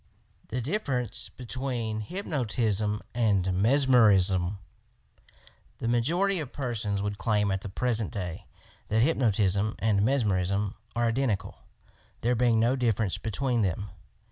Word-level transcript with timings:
THE 0.47 0.61
DIFFERENCE 0.61 1.29
BETWEEN 1.37 2.01
HYPNOTISM 2.09 3.01
AND 3.13 3.53
MESMERISM 3.53 4.57
The 5.77 5.87
majority 5.87 6.39
of 6.39 6.51
persons 6.51 7.03
would 7.03 7.19
claim, 7.19 7.51
at 7.51 7.61
the 7.61 7.69
present 7.69 8.11
day, 8.11 8.47
that 8.87 9.01
hypnotism 9.03 9.75
and 9.77 10.01
mesmerism 10.01 10.73
are 10.95 11.07
identical, 11.07 11.59
there 12.21 12.33
being 12.33 12.59
no 12.59 12.75
difference 12.75 13.19
between 13.19 13.61
them. 13.61 13.89